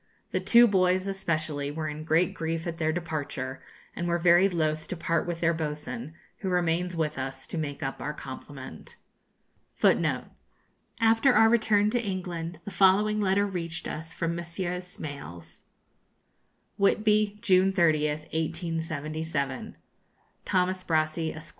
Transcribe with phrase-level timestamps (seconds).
[0.31, 3.61] The two boys, especially, were in great grief at their departure,
[3.95, 7.83] and were very loth to part with their boatswain, who remains with us to make
[7.83, 8.95] up our complement.
[9.75, 10.31] [Footnote 3:
[11.07, 14.85] After our return to England the following letter reached us from Messrs.
[14.97, 15.61] Smales:
[16.77, 19.75] 'Whitby, June 30th, 1877.
[20.45, 21.49] 'THOMAS BRASSEY, Esq.